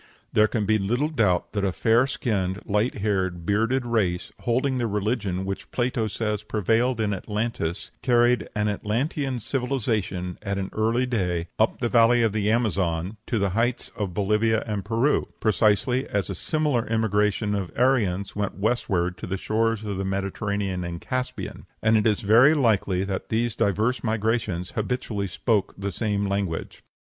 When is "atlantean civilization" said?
8.67-10.39